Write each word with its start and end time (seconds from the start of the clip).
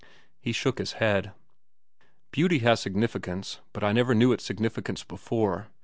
He 0.39 0.51
shook 0.51 0.79
his 0.79 0.93
head. 0.93 1.31
"Beauty 2.31 2.57
has 2.57 2.79
significance, 2.79 3.59
but 3.71 3.83
I 3.83 3.93
never 3.93 4.15
knew 4.15 4.31
its 4.31 4.43
significance 4.43 5.03
before. 5.03 5.67